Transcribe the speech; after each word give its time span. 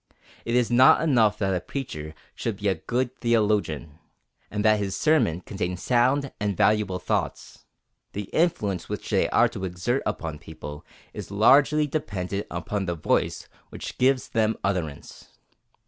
It 0.45 0.55
is 0.55 0.71
not 0.71 1.01
enough 1.03 1.37
that 1.37 1.53
a 1.53 1.61
preacher 1.61 2.15
should 2.33 2.57
be 2.57 2.67
a 2.69 2.73
good 2.73 3.15
theologian, 3.21 3.99
and 4.49 4.65
that 4.65 4.79
his 4.79 4.95
sermon 4.95 5.41
contain 5.41 5.77
sound 5.77 6.31
and 6.39 6.57
valuable 6.57 6.97
thoughts. 6.97 7.65
The 8.13 8.23
influence 8.33 8.89
which 8.89 9.11
they 9.11 9.29
are 9.29 9.47
to 9.49 9.63
exert 9.63 10.01
upon 10.07 10.37
the 10.37 10.39
people, 10.39 10.83
is 11.13 11.29
largely 11.29 11.85
dependent 11.85 12.47
upon 12.49 12.87
the 12.87 12.95
voice 12.95 13.47
which 13.69 13.99
gives 13.99 14.29
them 14.29 14.57
utterance. 14.63 15.37